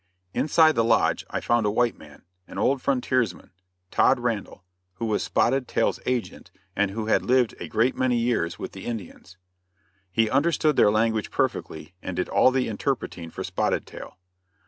Inside 0.33 0.73
the 0.73 0.83
lodge 0.83 1.23
I 1.29 1.39
found 1.41 1.67
a 1.67 1.69
white 1.69 1.95
man, 1.95 2.23
an 2.47 2.57
old 2.57 2.81
frontiersman, 2.81 3.51
Todd 3.91 4.19
Randall, 4.19 4.63
who 4.95 5.05
was 5.05 5.21
Spotted 5.21 5.67
Tail's 5.67 5.99
agent 6.07 6.49
and 6.75 6.89
who 6.89 7.05
had 7.05 7.21
lived 7.23 7.53
a 7.59 7.67
great 7.67 7.95
many 7.95 8.17
years 8.17 8.57
with 8.57 8.71
the 8.71 8.87
Indians. 8.87 9.37
He 10.11 10.27
understood 10.27 10.75
their 10.75 10.89
language 10.89 11.29
perfectly 11.29 11.93
and 12.01 12.15
did 12.15 12.29
all 12.29 12.49
the 12.49 12.67
interpreting 12.67 13.29
for 13.29 13.43
Spotted 13.43 13.85
Tail. 13.85 14.17